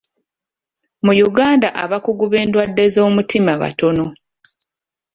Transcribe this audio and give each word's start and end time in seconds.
Mu 1.05 1.13
Uganda 1.29 1.67
abakugu 1.83 2.23
b'endwadde 2.31 2.83
z'omutima 2.93 3.53
batono. 3.61 4.05